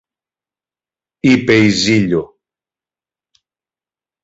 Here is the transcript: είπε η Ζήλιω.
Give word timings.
είπε 1.19 1.53
η 1.65 1.69
Ζήλιω. 1.69 2.39